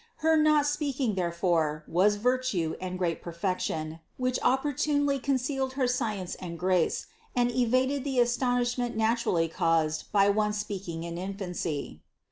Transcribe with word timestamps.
Her 0.25 0.35
not 0.35 0.65
speaking 0.65 1.13
there 1.13 1.31
fore 1.31 1.83
was 1.87 2.15
virtue 2.15 2.73
and 2.81 2.97
great 2.97 3.21
perfection, 3.21 3.99
which 4.17 4.39
opportunely 4.41 5.19
concealed 5.19 5.73
her 5.73 5.85
science 5.87 6.33
and 6.33 6.57
grace, 6.57 7.05
and 7.35 7.51
evaded 7.51 8.03
the 8.03 8.19
aston 8.19 8.63
ishment 8.63 8.95
naturally 8.95 9.47
caused 9.47 10.11
by 10.11 10.27
one 10.27 10.53
speaking 10.53 11.03
in 11.03 11.19
infancy. 11.19 12.01